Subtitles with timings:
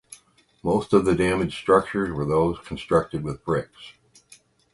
[0.63, 3.93] Most of the damaged structures were those constructed with bricks.